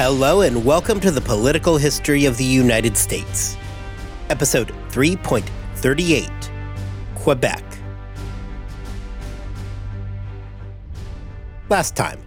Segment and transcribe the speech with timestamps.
[0.00, 3.56] Hello, and welcome to the Political History of the United States,
[4.30, 6.30] Episode 3.38
[7.16, 7.64] Quebec.
[11.68, 12.20] Last time,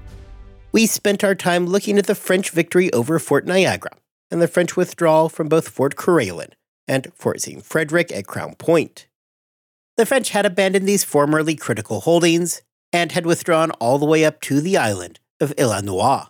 [0.73, 3.91] we spent our time looking at the French victory over Fort Niagara
[4.29, 6.49] and the French withdrawal from both Fort Carillon
[6.89, 7.63] and Fort St.
[7.65, 9.07] Frederick at Crown Point.
[9.95, 14.41] The French had abandoned these formerly critical holdings and had withdrawn all the way up
[14.41, 16.27] to the island of Île-aux-Noix.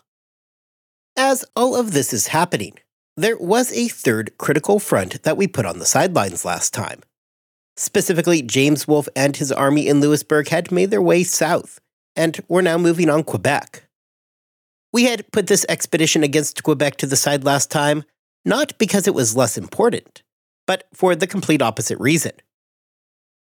[1.17, 2.77] As all of this is happening,
[3.17, 7.01] there was a third critical front that we put on the sidelines last time.
[7.75, 11.79] Specifically, James Wolfe and his army in Louisbourg had made their way south
[12.15, 13.83] and were now moving on Quebec.
[14.93, 18.03] We had put this expedition against Quebec to the side last time,
[18.45, 20.23] not because it was less important,
[20.67, 22.33] but for the complete opposite reason.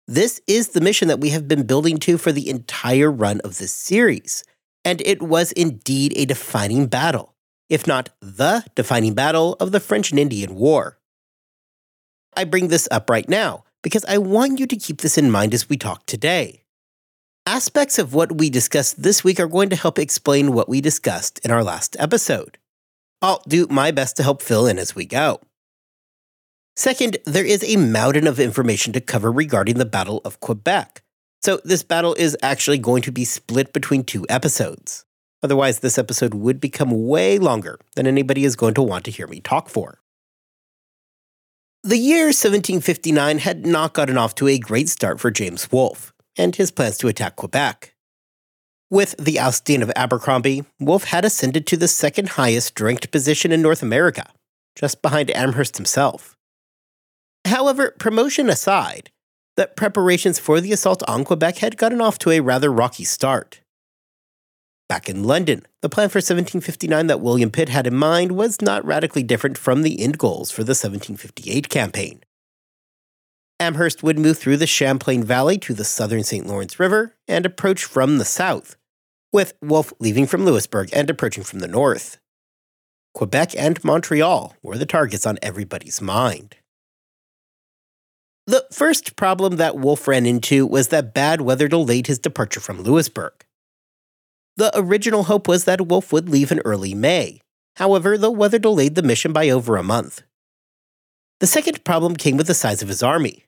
[0.07, 3.57] This is the mission that we have been building to for the entire run of
[3.57, 4.43] this series,
[4.83, 7.34] and it was indeed a defining battle,
[7.69, 10.99] if not the defining battle of the French and Indian War.
[12.35, 15.53] I bring this up right now because I want you to keep this in mind
[15.53, 16.63] as we talk today.
[17.45, 21.39] Aspects of what we discussed this week are going to help explain what we discussed
[21.45, 22.57] in our last episode.
[23.21, 25.39] I'll do my best to help fill in as we go.
[26.75, 31.03] Second, there is a mountain of information to cover regarding the Battle of Quebec.
[31.41, 35.04] So, this battle is actually going to be split between two episodes.
[35.45, 39.27] Otherwise, this episode would become way longer than anybody is going to want to hear
[39.27, 39.99] me talk for.
[41.83, 46.55] The year 1759 had not gotten off to a great start for James Wolfe and
[46.55, 47.93] his plans to attack Quebec.
[48.89, 53.61] With the ousting of Abercrombie, Wolfe had ascended to the second highest ranked position in
[53.61, 54.31] North America,
[54.75, 56.35] just behind Amherst himself.
[57.45, 59.11] However, promotion aside,
[59.57, 63.61] the preparations for the assault on Quebec had gotten off to a rather rocky start.
[64.87, 68.85] Back in London, the plan for 1759 that William Pitt had in mind was not
[68.85, 72.21] radically different from the end goals for the 1758 campaign.
[73.59, 76.45] Amherst would move through the Champlain Valley to the southern St.
[76.45, 78.75] Lawrence River and approach from the south,
[79.31, 82.19] with Wolfe leaving from Louisbourg and approaching from the north.
[83.15, 86.57] Quebec and Montreal were the targets on everybody's mind.
[88.45, 92.81] The first problem that Wolfe ran into was that bad weather delayed his departure from
[92.81, 93.44] Louisbourg.
[94.57, 97.41] The original hope was that Wolfe would leave in early May.
[97.75, 100.23] However, the weather delayed the mission by over a month.
[101.41, 103.45] The second problem came with the size of his army.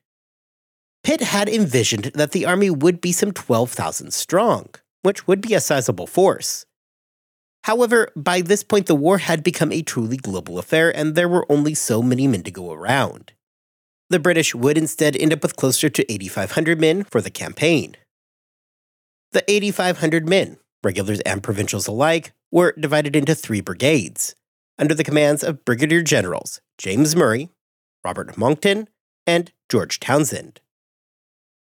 [1.02, 4.68] Pitt had envisioned that the army would be some 12,000 strong,
[5.02, 6.66] which would be a sizable force.
[7.64, 11.50] However, by this point, the war had become a truly global affair, and there were
[11.50, 13.32] only so many men to go around.
[14.10, 17.96] The British would instead end up with closer to 8,500 men for the campaign.
[19.32, 24.34] The 8,500 men, regulars and provincials alike, were divided into three brigades,
[24.78, 27.50] under the commands of Brigadier Generals James Murray,
[28.04, 28.88] Robert Monckton,
[29.26, 30.60] and George Townshend.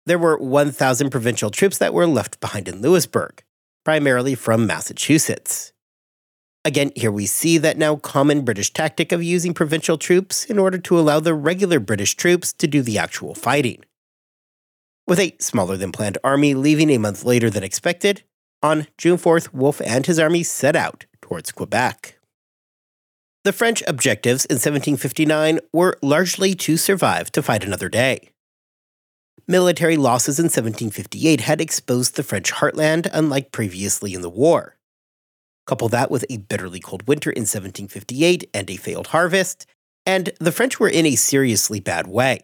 [0.06, 3.44] There were 1,000 provincial troops that were left behind in Louisbourg,
[3.84, 5.74] primarily from Massachusetts.
[6.66, 10.78] Again, here we see that now common British tactic of using provincial troops in order
[10.78, 13.84] to allow the regular British troops to do the actual fighting.
[15.08, 18.24] With a smaller than planned army leaving a month later than expected,
[18.62, 22.20] on June 4th, Wolfe and his army set out towards Quebec.
[23.44, 28.32] The French objectives in 1759 were largely to survive to fight another day.
[29.48, 34.76] Military losses in 1758 had exposed the French heartland unlike previously in the war.
[35.66, 39.66] Couple that with a bitterly cold winter in 1758 and a failed harvest,
[40.06, 42.42] and the French were in a seriously bad way.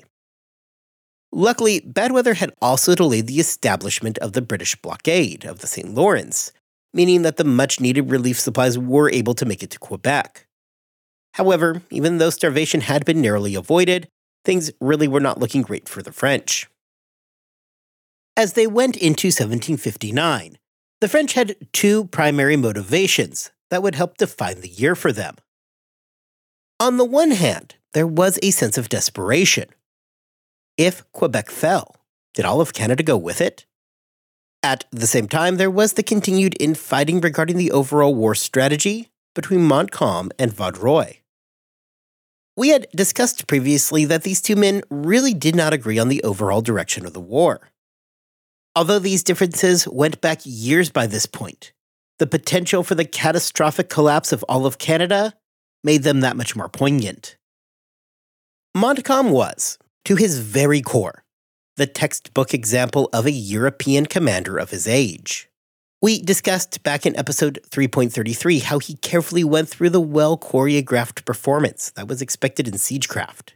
[1.37, 5.93] Luckily, bad weather had also delayed the establishment of the British blockade of the St.
[5.93, 6.53] Lawrence,
[6.93, 10.47] meaning that the much needed relief supplies were able to make it to Quebec.
[11.33, 14.07] However, even though starvation had been narrowly avoided,
[14.45, 16.69] things really were not looking great for the French.
[18.37, 20.57] As they went into 1759,
[21.01, 25.35] the French had two primary motivations that would help define the year for them.
[26.79, 29.65] On the one hand, there was a sense of desperation.
[30.77, 31.95] If Quebec fell,
[32.33, 33.65] did all of Canada go with it?
[34.61, 39.63] At the same time, there was the continued infighting regarding the overall war strategy between
[39.63, 41.17] Montcalm and Vaudreuil.
[42.57, 46.61] We had discussed previously that these two men really did not agree on the overall
[46.61, 47.69] direction of the war.
[48.75, 51.71] Although these differences went back years by this point,
[52.19, 55.33] the potential for the catastrophic collapse of all of Canada
[55.83, 57.37] made them that much more poignant.
[58.73, 61.23] Montcalm was, to his very core,
[61.77, 65.49] the textbook example of a European commander of his age.
[66.01, 71.89] We discussed back in episode 3.33 how he carefully went through the well choreographed performance
[71.91, 73.53] that was expected in Siegecraft.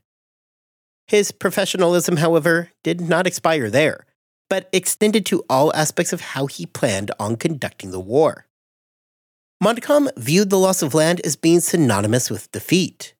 [1.08, 4.06] His professionalism, however, did not expire there,
[4.50, 8.48] but extended to all aspects of how he planned on conducting the war.
[9.62, 13.14] Montcalm viewed the loss of land as being synonymous with defeat.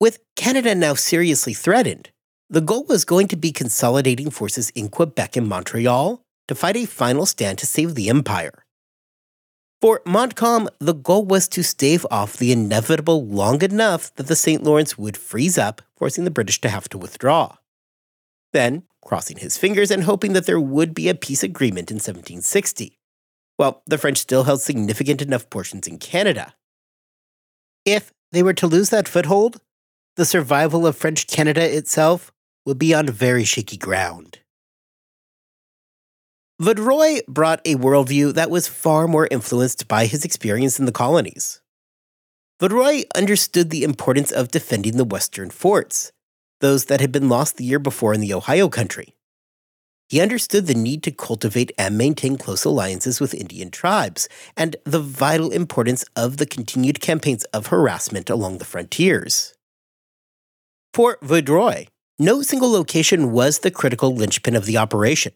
[0.00, 2.10] With Canada now seriously threatened,
[2.48, 6.86] the goal was going to be consolidating forces in Quebec and Montreal to fight a
[6.86, 8.64] final stand to save the empire.
[9.82, 14.62] For Montcalm, the goal was to stave off the inevitable long enough that the St.
[14.62, 17.56] Lawrence would freeze up, forcing the British to have to withdraw.
[18.52, 22.98] Then, crossing his fingers and hoping that there would be a peace agreement in 1760.
[23.58, 26.54] Well, the French still held significant enough portions in Canada.
[27.84, 29.60] If they were to lose that foothold,
[30.16, 32.32] the survival of French Canada itself
[32.66, 34.40] would be on very shaky ground.
[36.60, 41.60] Vaudreuil brought a worldview that was far more influenced by his experience in the colonies.
[42.60, 46.12] Vaudreuil understood the importance of defending the western forts,
[46.60, 49.14] those that had been lost the year before in the Ohio country.
[50.08, 55.00] He understood the need to cultivate and maintain close alliances with Indian tribes, and the
[55.00, 59.52] vital importance of the continued campaigns of harassment along the frontiers.
[60.94, 65.32] For Vaudreuil, no single location was the critical linchpin of the operation.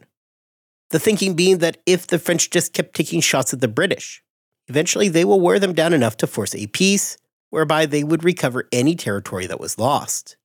[0.91, 4.23] The thinking being that if the French just kept taking shots at the British,
[4.69, 7.17] eventually they will wear them down enough to force a peace,
[7.51, 10.37] whereby they would recover any territory that was lost.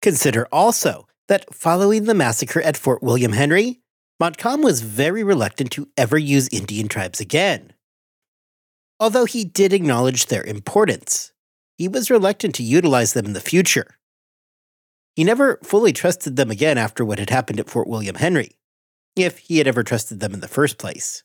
[0.00, 3.80] Consider also that following the massacre at Fort William Henry,
[4.18, 7.72] Montcalm was very reluctant to ever use Indian tribes again.
[8.98, 11.32] Although he did acknowledge their importance,
[11.78, 13.96] he was reluctant to utilize them in the future.
[15.20, 18.52] He never fully trusted them again after what had happened at Fort William Henry,
[19.14, 21.24] if he had ever trusted them in the first place.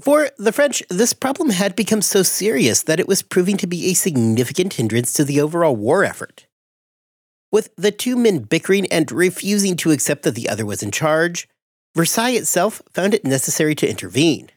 [0.00, 3.86] For the French, this problem had become so serious that it was proving to be
[3.86, 6.48] a significant hindrance to the overall war effort.
[7.52, 11.48] With the two men bickering and refusing to accept that the other was in charge,
[11.94, 14.50] Versailles itself found it necessary to intervene.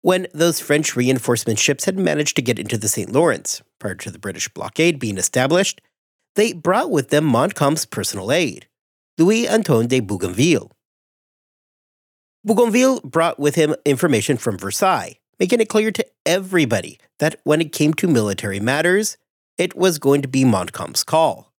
[0.00, 3.12] When those French reinforcement ships had managed to get into the St.
[3.12, 5.82] Lawrence, prior to the British blockade being established,
[6.36, 8.66] they brought with them Montcalm's personal aide,
[9.18, 10.70] Louis Antoine de Bougainville.
[12.44, 17.72] Bougainville brought with him information from Versailles, making it clear to everybody that when it
[17.72, 19.16] came to military matters,
[19.56, 21.52] it was going to be Montcalm's call.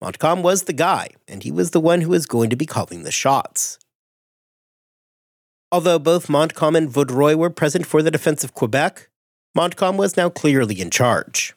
[0.00, 3.02] Montcalm was the guy, and he was the one who was going to be calling
[3.02, 3.78] the shots.
[5.72, 9.08] Although both Montcalm and Vaudreuil were present for the defense of Quebec,
[9.54, 11.55] Montcalm was now clearly in charge.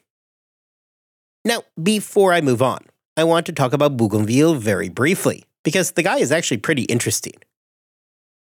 [1.44, 2.80] Now, before I move on,
[3.16, 7.34] I want to talk about Bougainville very briefly, because the guy is actually pretty interesting.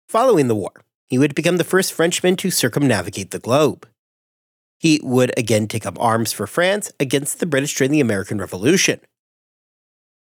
[0.08, 3.86] Following the war, he would become the first Frenchman to circumnavigate the globe.
[4.78, 9.00] He would again take up arms for France against the British during the American Revolution,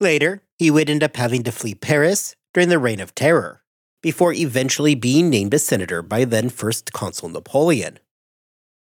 [0.00, 3.62] Later, he would end up having to flee Paris during the Reign of Terror,
[4.00, 7.98] before eventually being named a senator by then First Consul Napoleon.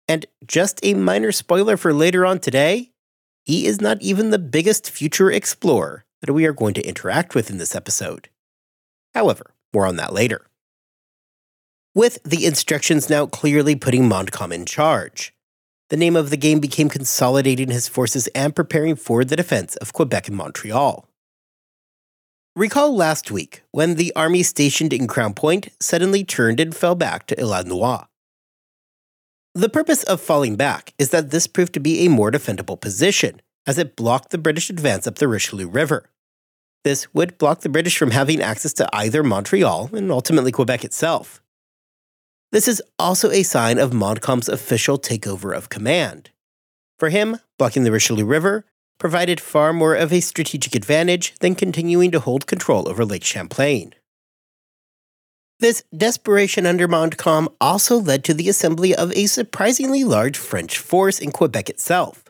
[0.07, 2.92] And just a minor spoiler for later on today,
[3.43, 7.49] he is not even the biggest future explorer that we are going to interact with
[7.49, 8.29] in this episode.
[9.13, 10.47] However, more on that later.
[11.95, 15.33] With the instructions now clearly putting Montcalm in charge,
[15.89, 19.93] the name of the game became consolidating his forces and preparing for the defense of
[19.93, 21.07] Quebec and Montreal.
[22.55, 27.27] Recall last week when the army stationed in Crown Point suddenly turned and fell back
[27.27, 28.05] to Isle-aux-Noix.
[29.55, 33.39] The purpose of falling back is that this proved to be a more defendable position,
[33.67, 36.09] as it blocked the British advance up the Richelieu River.
[36.83, 41.39] This would block the British from having access to either Montreal and ultimately Quebec itself.
[42.51, 46.31] This is also a sign of Montcalm's official takeover of command.
[46.97, 48.65] For him, blocking the Richelieu River
[48.97, 53.93] provided far more of a strategic advantage than continuing to hold control over Lake Champlain.
[55.63, 61.19] This desperation under Montcalm also led to the assembly of a surprisingly large French force
[61.19, 62.25] in Quebec itself.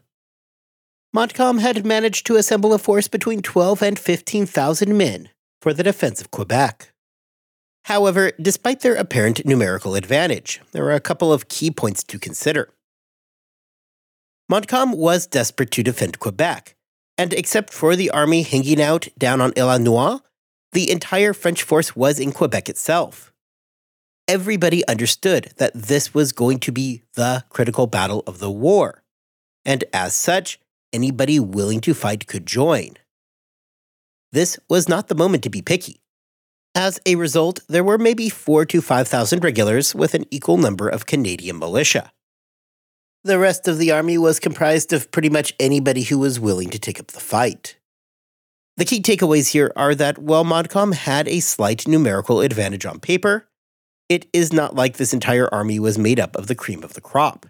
[1.11, 5.29] Montcalm had managed to assemble a force between 12 and 15,000 men
[5.63, 6.93] for the defense of Quebec.
[7.85, 12.69] However, despite their apparent numerical advantage, there are a couple of key points to consider.
[14.47, 16.75] Montcalm was desperate to defend Quebec,
[17.17, 20.19] and except for the army hanging out down on Isle-aux-Noix,
[20.73, 23.31] the entire French force was in Quebec itself.
[24.27, 29.03] Everybody understood that this was going to be the critical battle of the war,
[29.65, 30.59] and as such,
[30.91, 32.93] anybody willing to fight could join.
[34.31, 36.01] This was not the moment to be picky.
[36.75, 41.05] As a result, there were maybe 4 to 5,000 regulars with an equal number of
[41.05, 42.11] Canadian militia.
[43.23, 46.79] The rest of the army was comprised of pretty much anybody who was willing to
[46.79, 47.77] take up the fight.
[48.75, 53.47] The key takeaways here are that while Montcalm had a slight numerical advantage on paper,
[54.09, 57.01] it is not like this entire army was made up of the cream of the
[57.01, 57.45] crop.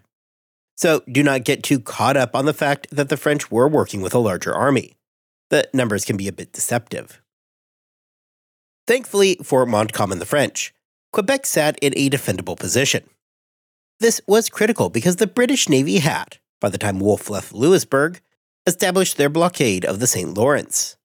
[0.76, 4.02] So do not get too caught up on the fact that the French were working
[4.02, 4.96] with a larger army.
[5.48, 7.22] The numbers can be a bit deceptive.
[8.86, 10.74] Thankfully for Montcalm and the French,
[11.12, 13.04] Quebec sat in a defendable position.
[14.00, 18.20] This was critical because the British Navy had, by the time Wolfe left Louisbourg,
[18.66, 20.36] established their blockade of the St.
[20.36, 20.96] Lawrence.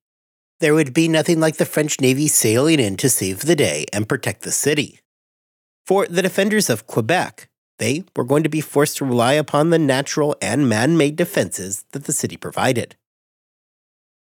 [0.60, 4.08] There would be nothing like the French Navy sailing in to save the day and
[4.08, 5.00] protect the city.
[5.86, 7.48] For the defenders of Quebec,
[7.78, 11.86] they were going to be forced to rely upon the natural and man made defenses
[11.92, 12.96] that the city provided.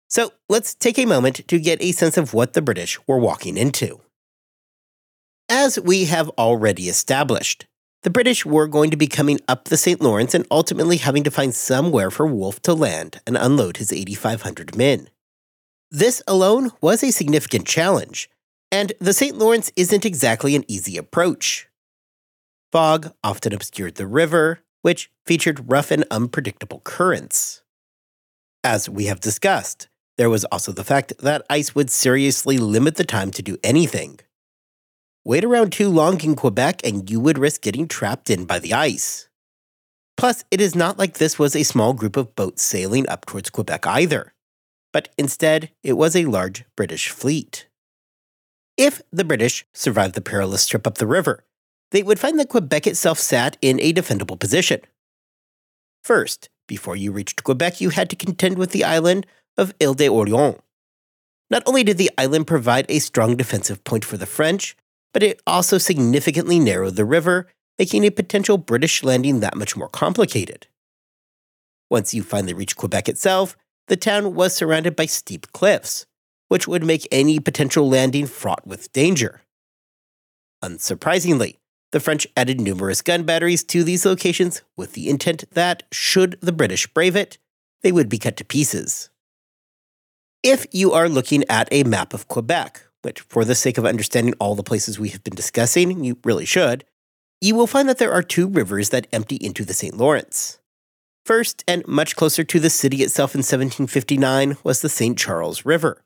[0.08, 3.58] So let's take a moment to get a sense of what the British were walking
[3.58, 4.00] into.
[5.50, 7.66] As we have already established,
[8.04, 10.00] the British were going to be coming up the St.
[10.00, 14.74] Lawrence and ultimately having to find somewhere for Wolfe to land and unload his 8,500
[14.76, 15.08] men.
[15.94, 18.30] This alone was a significant challenge,
[18.70, 19.36] and the St.
[19.36, 21.68] Lawrence isn't exactly an easy approach.
[22.72, 27.62] Fog often obscured the river, which featured rough and unpredictable currents.
[28.64, 33.04] As we have discussed, there was also the fact that ice would seriously limit the
[33.04, 34.18] time to do anything.
[35.26, 38.72] Wait around too long in Quebec and you would risk getting trapped in by the
[38.72, 39.28] ice.
[40.16, 43.50] Plus, it is not like this was a small group of boats sailing up towards
[43.50, 44.32] Quebec either,
[44.92, 47.66] but instead it was a large British fleet.
[48.76, 51.44] If the British survived the perilous trip up the river,
[51.90, 54.80] they would find that Quebec itself sat in a defendable position.
[56.02, 59.26] First, before you reached Quebec, you had to contend with the island
[59.58, 60.58] of Ile de Orléans.
[61.50, 64.74] Not only did the island provide a strong defensive point for the French,
[65.12, 67.46] but it also significantly narrowed the river,
[67.78, 70.66] making a potential British landing that much more complicated.
[71.90, 73.54] Once you finally reached Quebec itself,
[73.88, 76.06] the town was surrounded by steep cliffs,
[76.48, 79.42] which would make any potential landing fraught with danger.
[80.62, 81.56] Unsurprisingly,
[81.90, 86.52] the French added numerous gun batteries to these locations with the intent that, should the
[86.52, 87.38] British brave it,
[87.82, 89.10] they would be cut to pieces.
[90.42, 94.34] If you are looking at a map of Quebec, which, for the sake of understanding
[94.38, 96.84] all the places we have been discussing, you really should,
[97.40, 99.96] you will find that there are two rivers that empty into the St.
[99.96, 100.58] Lawrence.
[101.24, 105.16] First, and much closer to the city itself in 1759, was the St.
[105.16, 106.02] Charles River,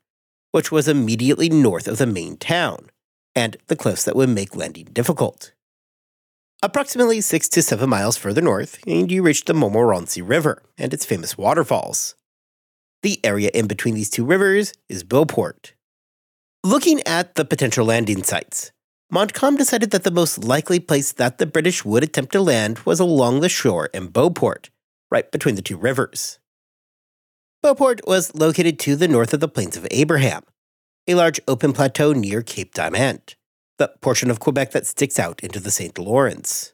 [0.51, 2.91] which was immediately north of the main town,
[3.35, 5.53] and the cliffs that would make landing difficult.
[6.61, 11.05] Approximately six to seven miles further north, and you reach the Montmorency River and its
[11.05, 12.15] famous waterfalls.
[13.01, 15.73] The area in between these two rivers is Beauport.
[16.63, 18.71] Looking at the potential landing sites,
[19.09, 22.99] Montcalm decided that the most likely place that the British would attempt to land was
[22.99, 24.69] along the shore in Beauport,
[25.11, 26.39] right between the two rivers.
[27.63, 30.43] Beauport was located to the north of the Plains of Abraham,
[31.07, 33.35] a large open plateau near Cape Diamant,
[33.77, 35.97] the portion of Quebec that sticks out into the St.
[35.97, 36.73] Lawrence.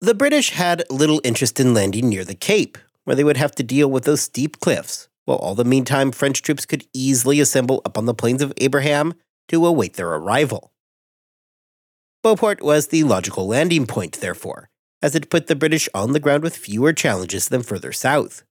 [0.00, 3.62] The British had little interest in landing near the Cape, where they would have to
[3.62, 7.96] deal with those steep cliffs, while all the meantime French troops could easily assemble up
[7.96, 9.14] on the Plains of Abraham
[9.48, 10.72] to await their arrival.
[12.22, 14.68] Beauport was the logical landing point, therefore,
[15.06, 18.42] as it put the British on the ground with fewer challenges than further south.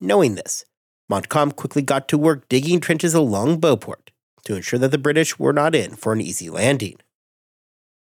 [0.00, 0.64] Knowing this,
[1.10, 4.12] Montcalm quickly got to work digging trenches along Beauport
[4.44, 6.96] to ensure that the British were not in for an easy landing.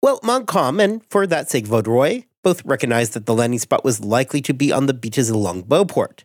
[0.00, 4.40] Well, Montcalm and, for that sake, Vaudreuil both recognized that the landing spot was likely
[4.42, 6.24] to be on the beaches along Beauport.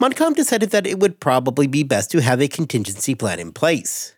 [0.00, 4.16] Montcalm decided that it would probably be best to have a contingency plan in place.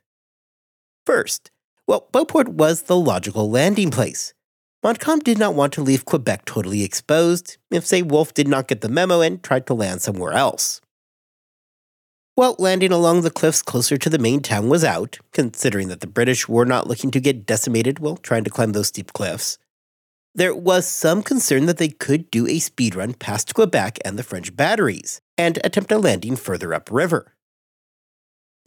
[1.05, 1.51] First,
[1.87, 4.33] well, Beauport was the logical landing place.
[4.85, 8.83] Montcalm did not want to leave Quebec totally exposed if, say, Wolfe did not get
[8.83, 10.83] the memo and tried to land somewhere else.
[12.37, 16.07] Well, landing along the cliffs closer to the main town was out, considering that the
[16.07, 19.57] British were not looking to get decimated while trying to climb those steep cliffs.
[20.35, 24.23] There was some concern that they could do a speed run past Quebec and the
[24.23, 27.33] French batteries and attempt a landing further upriver.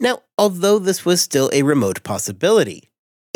[0.00, 2.87] Now, although this was still a remote possibility,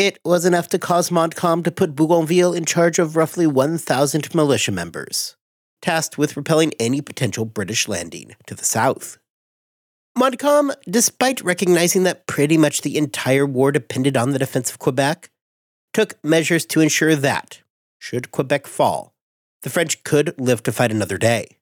[0.07, 4.73] it was enough to cause Montcalm to put Bougainville in charge of roughly 1,000 militia
[4.73, 5.37] members,
[5.81, 9.19] tasked with repelling any potential British landing to the south.
[10.19, 15.31] Montcalm, despite recognizing that pretty much the entire war depended on the defense of Quebec,
[15.95, 17.63] took measures to ensure that,
[17.99, 19.15] should Quebec fall,
[19.63, 21.59] the French could live to fight another day.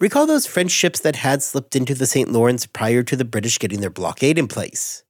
[0.00, 2.30] Recall those French ships that had slipped into the St.
[2.30, 5.04] Lawrence prior to the British getting their blockade in place.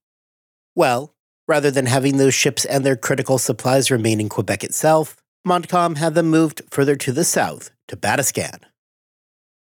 [0.74, 1.14] Well,
[1.48, 6.14] rather than having those ships and their critical supplies remain in Quebec itself, Montcalm had
[6.14, 8.60] them moved further to the south to Batiscan.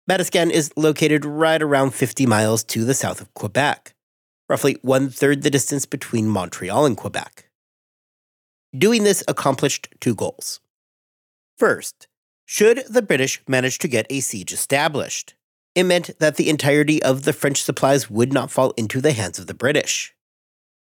[0.10, 3.94] Batiscan is located right around 50 miles to the south of Quebec,
[4.50, 7.48] roughly one third the distance between Montreal and Quebec.
[8.78, 10.60] Doing this accomplished two goals.
[11.58, 12.08] First,
[12.46, 15.36] should the British manage to get a siege established,
[15.74, 19.40] it meant that the entirety of the French supplies would not fall into the hands
[19.40, 20.14] of the British.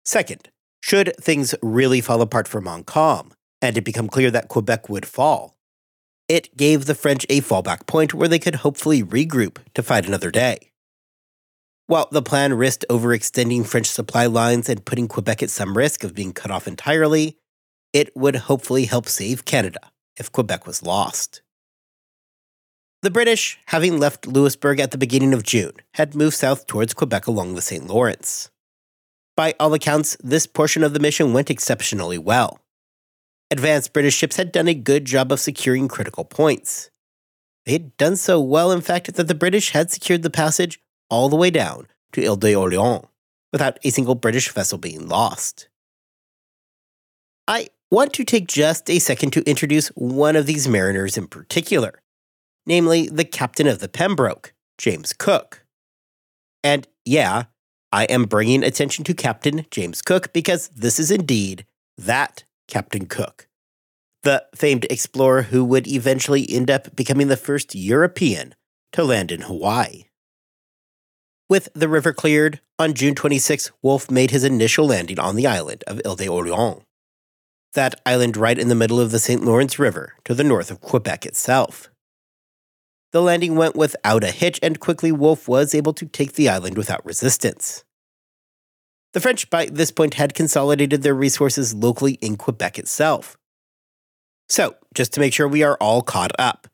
[0.05, 0.50] Second,
[0.81, 3.31] should things really fall apart for Montcalm,
[3.62, 5.55] and it become clear that Quebec would fall,
[6.29, 10.29] it gave the French a fallback point where they could hopefully regroup to fight another
[10.29, 10.71] day.
[11.88, 16.13] While the plan risked overextending French supply lines and putting Quebec at some risk of
[16.13, 17.38] being cut off entirely,
[17.93, 19.79] it would hopefully help save Canada
[20.15, 21.41] if Quebec was lost.
[23.01, 27.25] The British, having left Louisbourg at the beginning of June, had moved south towards Quebec
[27.25, 27.88] along the St.
[27.88, 28.51] Lawrence.
[29.39, 32.60] By all accounts, this portion of the mission went exceptionally well.
[33.50, 36.89] Advanced British ships had done a good job of securing critical points.
[37.65, 41.29] They had done so well, in fact, that the British had secured the passage all
[41.29, 43.08] the way down to Ile d'Orléans
[43.53, 45.69] without a single British vessel being lost.
[47.48, 52.01] I want to take just a second to introduce one of these mariners in particular,
[52.65, 55.63] namely the captain of the Pembroke, James Cook.
[56.62, 57.46] And yeah,
[57.91, 61.65] I am bringing attention to Captain James Cook because this is indeed
[61.98, 63.48] that Captain Cook,
[64.22, 68.53] the famed explorer who would eventually end up becoming the first European
[68.91, 70.05] to land in Hawaii.
[71.50, 75.84] With the river cleared, on June 26, Wolfe made his initial landing on the island
[75.88, 76.84] of Ile d'Orléans.
[77.74, 79.43] That island right in the middle of the St.
[79.43, 81.89] Lawrence River to the north of Quebec itself.
[83.12, 86.78] The landing went without a hitch, and quickly Wolfe was able to take the island
[86.78, 87.84] without resistance.
[89.13, 93.38] The French by this point had consolidated their resources locally in Quebec itself.
[94.48, 96.67] So, just to make sure we are all caught up,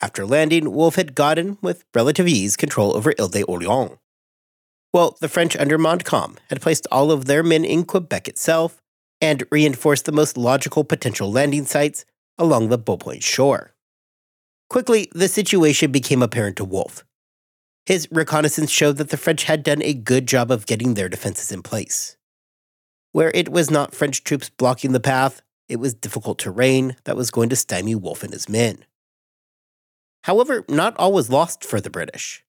[0.00, 3.98] after landing, Wolfe had gotten, with relative ease, control over Ile d'Orléans.
[4.92, 8.80] Well, the French under Montcalm had placed all of their men in Quebec itself
[9.20, 12.04] and reinforced the most logical potential landing sites
[12.38, 13.69] along the Beauport shore.
[14.70, 17.04] Quickly, the situation became apparent to Wolfe.
[17.86, 21.50] His reconnaissance showed that the French had done a good job of getting their defenses
[21.50, 22.16] in place.
[23.10, 27.32] Where it was not French troops blocking the path, it was difficult terrain that was
[27.32, 28.84] going to stymie Wolfe and his men.
[30.24, 32.44] However, not all was lost for the British.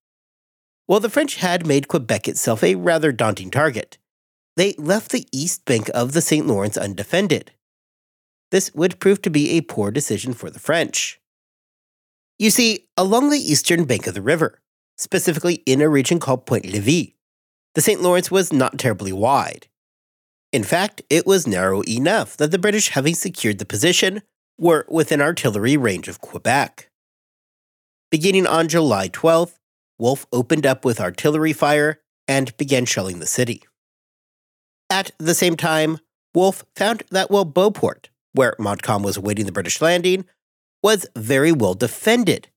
[0.86, 3.98] While the French had made Quebec itself a rather daunting target,
[4.58, 6.46] they left the east bank of the St.
[6.46, 7.52] Lawrence undefended.
[8.52, 11.21] This would prove to be a poor decision for the French.
[12.42, 14.64] You see, along the eastern bank of the river,
[14.98, 17.10] specifically in a region called Point Levis,
[17.76, 18.02] the St.
[18.02, 19.68] Lawrence was not terribly wide.
[20.52, 24.24] In fact, it was narrow enough that the British, having secured the position,
[24.58, 26.90] were within artillery range of Quebec.
[28.10, 29.60] Beginning on July 12th,
[30.00, 33.62] Wolfe opened up with artillery fire and began shelling the city.
[34.90, 36.00] At the same time,
[36.34, 40.26] Wolfe found that while Beauport, where Montcalm was awaiting the British landing,
[40.84, 42.50] was very well defended.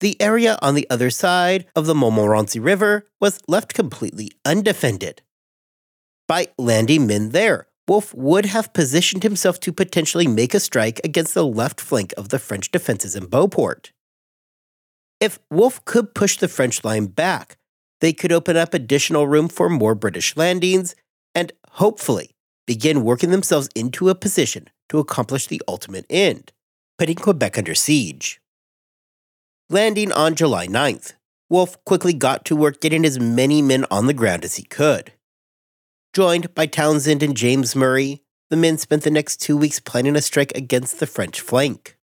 [0.00, 5.22] The area on the other side of the Montmorency River was left completely undefended.
[6.26, 11.34] By landing men there, Wolfe would have positioned himself to potentially make a strike against
[11.34, 13.92] the left flank of the French defenses in Beauport.
[15.18, 17.58] If Wolfe could push the French line back,
[18.00, 20.94] they could open up additional room for more British landings
[21.34, 22.30] and hopefully
[22.66, 26.52] begin working themselves into a position to accomplish the ultimate end
[27.00, 28.42] putting Quebec under siege.
[29.70, 31.14] Landing on July 9th,
[31.48, 35.14] Wolfe quickly got to work getting as many men on the ground as he could.
[36.12, 40.20] Joined by Townshend and James Murray, the men spent the next two weeks planning a
[40.20, 41.96] strike against the French flank.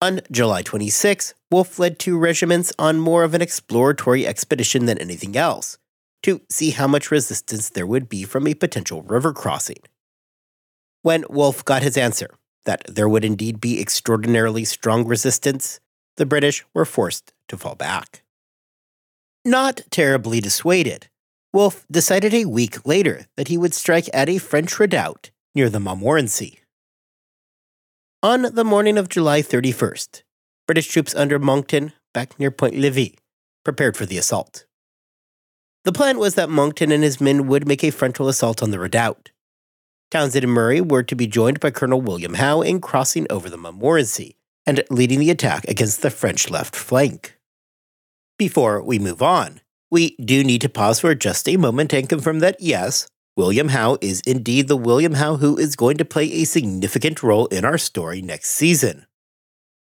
[0.00, 5.36] On July 26, Wolfe led two regiments on more of an exploratory expedition than anything
[5.36, 5.78] else,
[6.22, 9.82] to see how much resistance there would be from a potential river crossing.
[11.02, 15.80] When Wolfe got his answer, that there would indeed be extraordinarily strong resistance,
[16.16, 18.22] the British were forced to fall back.
[19.44, 21.08] Not terribly dissuaded,
[21.52, 25.80] Wolfe decided a week later that he would strike at a French redoubt near the
[25.80, 26.60] Montmorency.
[28.22, 30.22] On the morning of July 31st,
[30.66, 33.10] British troops under Monckton, back near Point Levis,
[33.64, 34.64] prepared for the assault.
[35.84, 38.78] The plan was that Monckton and his men would make a frontal assault on the
[38.78, 39.31] redoubt,
[40.12, 43.56] Townshend and Murray were to be joined by Colonel William Howe in crossing over the
[43.56, 47.38] Montmorency and leading the attack against the French left flank.
[48.38, 52.40] Before we move on, we do need to pause for just a moment and confirm
[52.40, 53.06] that yes,
[53.38, 57.46] William Howe is indeed the William Howe who is going to play a significant role
[57.46, 59.06] in our story next season.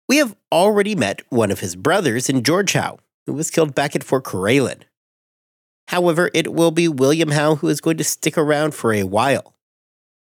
[0.08, 3.94] We have already met one of his brothers in George Howe, who was killed back
[3.94, 4.86] at Fort Carillon.
[5.90, 9.54] However, it will be William Howe who is going to stick around for a while.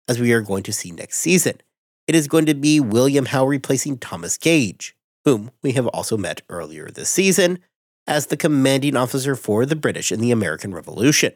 [0.07, 1.59] As we are going to see next season,
[2.07, 6.41] it is going to be William Howe replacing Thomas Gage, whom we have also met
[6.49, 7.59] earlier this season
[8.07, 11.33] as the commanding officer for the British in the American Revolution.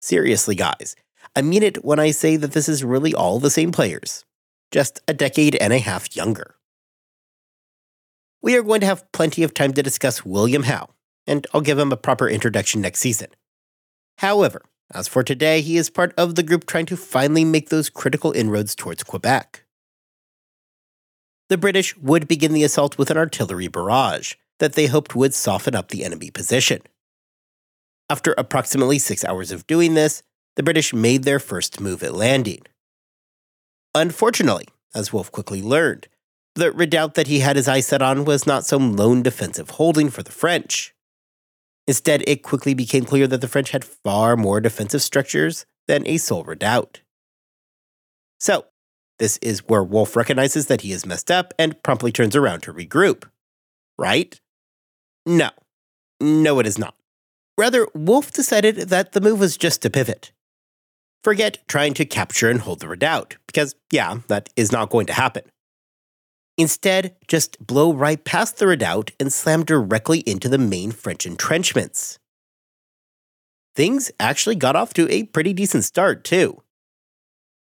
[0.00, 0.94] Seriously, guys,
[1.34, 4.24] I mean it when I say that this is really all the same players,
[4.70, 6.54] just a decade and a half younger.
[8.40, 10.90] We are going to have plenty of time to discuss William Howe,
[11.26, 13.30] and I'll give him a proper introduction next season.
[14.18, 17.90] However, as for today, he is part of the group trying to finally make those
[17.90, 19.64] critical inroads towards Quebec.
[21.48, 25.74] The British would begin the assault with an artillery barrage that they hoped would soften
[25.74, 26.82] up the enemy position.
[28.08, 30.22] After approximately six hours of doing this,
[30.54, 32.62] the British made their first move at landing.
[33.94, 36.08] Unfortunately, as Wolfe quickly learned,
[36.54, 40.08] the redoubt that he had his eyes set on was not some lone defensive holding
[40.08, 40.94] for the French.
[41.86, 46.16] Instead, it quickly became clear that the French had far more defensive structures than a
[46.16, 47.02] sole redoubt.
[48.40, 48.66] So,
[49.18, 52.74] this is where Wolfe recognizes that he is messed up and promptly turns around to
[52.74, 53.24] regroup.
[53.98, 54.40] Right?
[55.24, 55.50] No.
[56.20, 56.94] No, it is not.
[57.56, 60.32] Rather, Wolfe decided that the move was just a pivot.
[61.24, 65.12] Forget trying to capture and hold the redoubt, because, yeah, that is not going to
[65.12, 65.44] happen.
[66.58, 72.18] Instead, just blow right past the redoubt and slam directly into the main French entrenchments.
[73.74, 76.62] Things actually got off to a pretty decent start, too.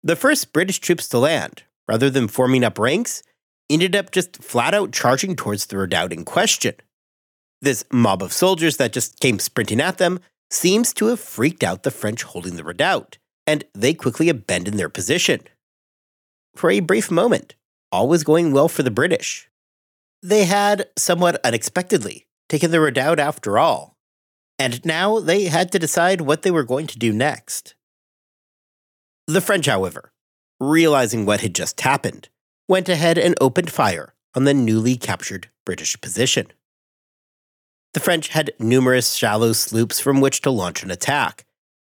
[0.04, 3.24] The first British troops to land, rather than forming up ranks,
[3.72, 6.76] ended up just flat out charging towards the redoubt in question.
[7.60, 10.20] This mob of soldiers that just came sprinting at them
[10.52, 13.18] seems to have freaked out the French holding the redoubt,
[13.48, 15.42] and they quickly abandoned their position.
[16.56, 17.56] For a brief moment,
[17.96, 19.50] all was going well for the British.
[20.22, 23.96] They had, somewhat unexpectedly, taken the redoubt after all,
[24.60, 27.74] and now they had to decide what they were going to do next.
[29.28, 30.12] The French, however,
[30.60, 32.28] realizing what had just happened,
[32.68, 36.48] went ahead and opened fire on the newly captured British position.
[37.94, 41.46] The French had numerous shallow sloops from which to launch an attack,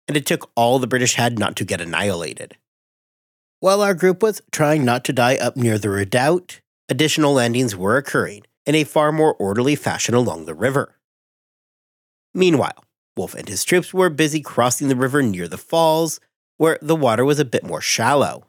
[0.10, 2.58] and it took all the British had not to get annihilated.
[3.64, 7.96] While our group was trying not to die up near the redoubt, additional landings were
[7.96, 10.98] occurring in a far more orderly fashion along the river.
[12.34, 12.84] Meanwhile,
[13.16, 16.20] Wolfe and his troops were busy crossing the river near the falls,
[16.58, 18.48] where the water was a bit more shallow.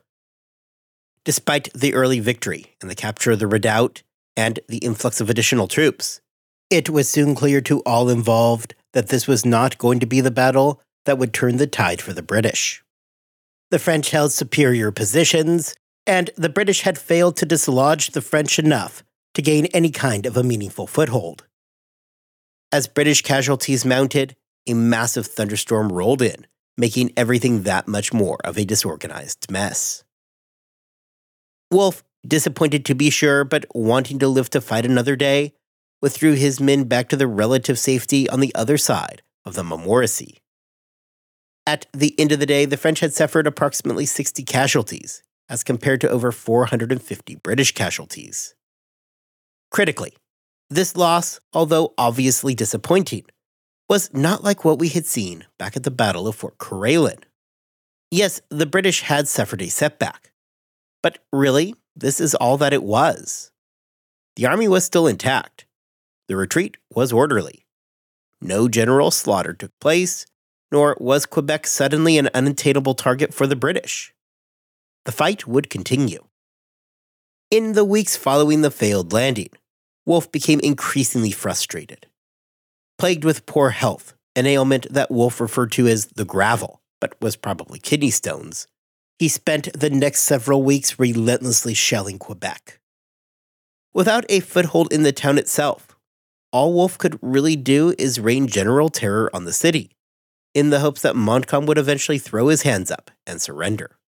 [1.23, 4.03] Despite the early victory and the capture of the redoubt
[4.37, 6.21] and the influx of additional troops,
[6.71, 10.33] it was soon clear to all involved that this was not going to be the
[10.33, 12.85] battle that would turn the tide for the British.
[13.75, 15.75] The French held superior positions,
[16.07, 19.03] and the British had failed to dislodge the French enough
[19.35, 21.43] to gain any kind of a meaningful foothold.
[22.71, 24.37] As British casualties mounted,
[24.69, 30.05] a massive thunderstorm rolled in, making everything that much more of a disorganized mess.
[31.73, 35.53] Wolfe, disappointed to be sure, but wanting to live to fight another day,
[36.01, 40.44] withdrew his men back to their relative safety on the other side of the Montmorency.
[41.67, 46.01] At the end of the day, the French had suffered approximately 60 casualties, as compared
[46.03, 48.55] to over 450 British casualties.
[49.71, 50.15] Critically,
[50.69, 53.25] this loss, although obviously disappointing,
[53.89, 57.19] was not like what we had seen back at the Battle of Fort Carillon.
[58.11, 60.33] Yes, the British had suffered a setback,
[61.03, 63.51] but really, this is all that it was.
[64.37, 65.67] The army was still intact,
[66.29, 67.67] the retreat was orderly.
[68.41, 70.27] No general slaughter took place,
[70.75, 74.13] nor was Quebec suddenly an unattainable target for the British.
[75.05, 76.25] The fight would continue.
[77.49, 79.51] In the weeks following the failed landing,
[80.05, 82.09] Wolfe became increasingly frustrated.
[82.99, 87.37] Plagued with poor health, an ailment that Wolfe referred to as the gravel, but was
[87.37, 88.67] probably kidney stones,
[89.21, 92.81] he spent the next several weeks relentlessly shelling Quebec.
[93.93, 95.97] Without a foothold in the town itself,
[96.53, 99.95] all Wolfe could really do is rain general terror on the city,
[100.55, 103.99] in the hopes that Montcalm would eventually throw his hands up and surrender.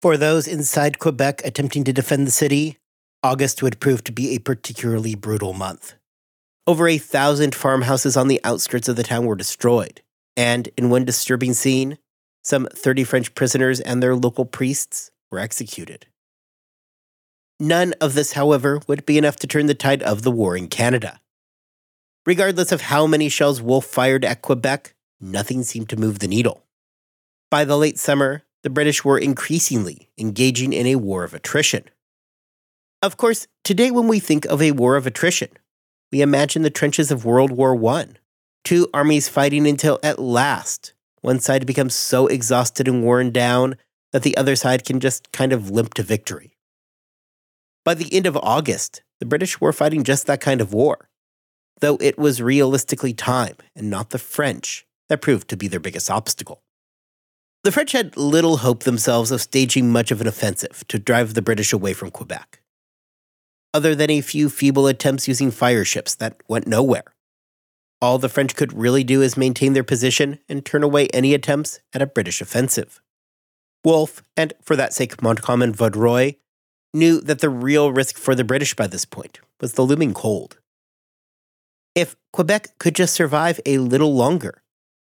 [0.00, 2.78] For those inside Quebec attempting to defend the city,
[3.22, 5.94] August would prove to be a particularly brutal month.
[6.66, 10.00] Over a thousand farmhouses on the outskirts of the town were destroyed,
[10.36, 11.98] and in one disturbing scene,
[12.44, 16.06] some 30 French prisoners and their local priests were executed.
[17.60, 20.66] None of this, however, would be enough to turn the tide of the war in
[20.66, 21.20] Canada.
[22.26, 26.64] Regardless of how many shells Wolfe fired at Quebec, nothing seemed to move the needle.
[27.50, 31.84] By the late summer, the British were increasingly engaging in a war of attrition.
[33.00, 35.48] Of course, today when we think of a war of attrition,
[36.10, 38.06] we imagine the trenches of World War I.
[38.64, 43.76] Two armies fighting until at last one side becomes so exhausted and worn down
[44.12, 46.56] that the other side can just kind of limp to victory.
[47.84, 51.08] By the end of August, the British were fighting just that kind of war,
[51.80, 56.10] though it was realistically time and not the French that proved to be their biggest
[56.10, 56.62] obstacle.
[57.64, 61.42] The French had little hope themselves of staging much of an offensive to drive the
[61.42, 62.62] British away from Quebec
[63.74, 67.04] other than a few feeble attempts using fire ships that went nowhere.
[68.00, 71.80] All the French could really do is maintain their position and turn away any attempts
[71.92, 73.00] at a British offensive.
[73.84, 76.36] Wolfe, and for that sake Montcalm and Vaudreuil,
[76.92, 80.58] knew that the real risk for the British by this point was the looming cold.
[81.94, 84.62] If Quebec could just survive a little longer,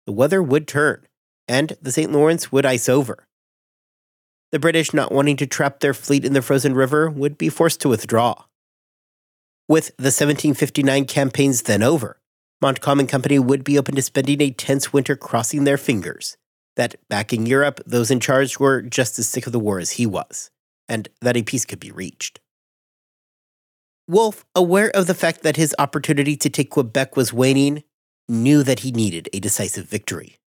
[0.07, 1.05] the weather would turn,
[1.47, 2.11] and the St.
[2.11, 3.27] Lawrence would ice over.
[4.51, 7.81] The British, not wanting to trap their fleet in the frozen river, would be forced
[7.81, 8.45] to withdraw.
[9.67, 12.21] With the 1759 campaigns then over,
[12.61, 16.37] Montcalm and Company would be open to spending a tense winter crossing their fingers
[16.77, 19.91] that back in Europe, those in charge were just as sick of the war as
[19.91, 20.49] he was,
[20.87, 22.39] and that a peace could be reached.
[24.07, 27.83] Wolfe, aware of the fact that his opportunity to take Quebec was waning,
[28.27, 30.37] knew that he needed a decisive victory.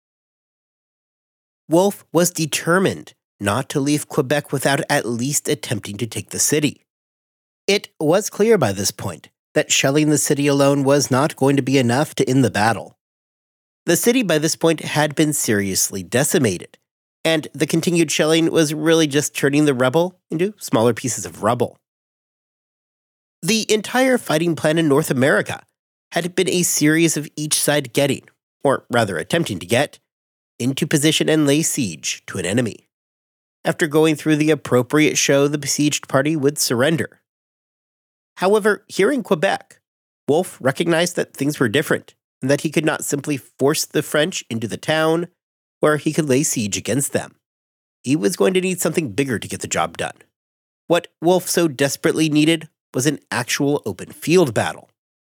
[1.69, 6.85] Wolfe was determined not to leave Quebec without at least attempting to take the city.
[7.67, 11.63] It was clear by this point that shelling the city alone was not going to
[11.63, 12.99] be enough to end the battle.
[13.87, 16.79] The city by this point had been seriously decimated,
[17.25, 21.77] and the continued shelling was really just turning the rubble into smaller pieces of rubble.
[23.43, 25.63] The entire fighting plan in North America
[26.13, 28.23] had been a series of each side getting,
[28.65, 29.99] or rather attempting to get,
[30.59, 32.89] into position and lay siege to an enemy.
[33.65, 37.21] After going through the appropriate show, the besieged party would surrender.
[38.39, 39.81] However, here in Quebec,
[40.27, 44.45] Wolfe recognized that things were different and that he could not simply force the French
[44.49, 45.29] into the town
[45.81, 47.35] where he could lay siege against them.
[48.03, 50.17] He was going to need something bigger to get the job done.
[50.87, 54.90] What Wolfe so desperately needed was an actual open field battle,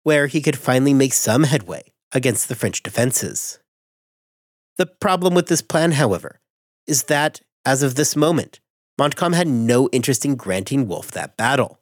[0.02, 3.58] where he could finally make some headway against the French defenses.
[4.78, 6.40] The problem with this plan, however,
[6.86, 8.60] is that, as of this moment,
[8.98, 11.80] Montcalm had no interest in granting Wolfe that battle.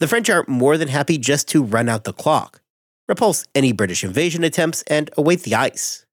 [0.00, 2.62] The French are more than happy just to run out the clock,
[3.08, 6.06] repulse any British invasion attempts, and await the ice.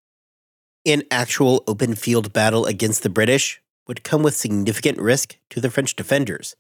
[0.86, 5.70] An actual open field battle against the British would come with significant risk to the
[5.70, 6.56] French defenders,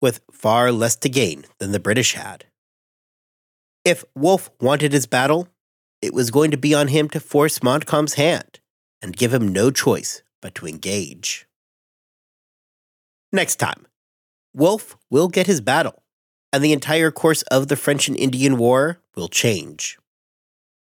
[0.00, 2.46] with far less to gain than the British had.
[3.84, 5.48] If Wolfe wanted his battle,
[6.00, 8.60] it was going to be on him to force Montcalm's hand
[9.02, 11.46] and give him no choice but to engage.
[13.32, 13.86] Next time,
[14.54, 16.04] Wolfe will get his battle
[16.54, 19.98] and the entire course of the French and Indian War will change.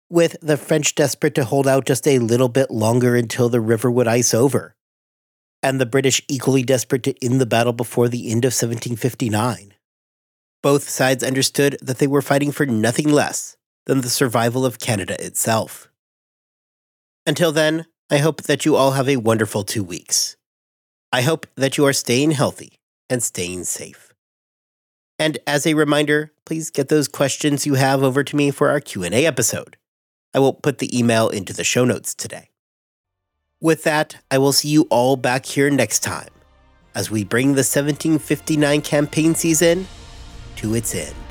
[0.09, 3.91] With the French desperate to hold out just a little bit longer until the river
[3.91, 4.77] would ice over,
[5.61, 9.73] and the British equally desperate to end the battle before the end of 1759.
[10.61, 15.15] Both sides understood that they were fighting for nothing less than the survival of Canada
[15.23, 15.89] itself.
[17.25, 20.35] Until then, I hope that you all have a wonderful two weeks.
[21.13, 24.13] I hope that you are staying healthy and staying safe.
[25.17, 28.79] And as a reminder, please get those questions you have over to me for our
[28.79, 29.77] Q&A episode.
[30.33, 32.49] I will put the email into the show notes today.
[33.61, 36.29] With that, I will see you all back here next time
[36.95, 39.87] as we bring the 1759 campaign season
[40.59, 41.28] to its end.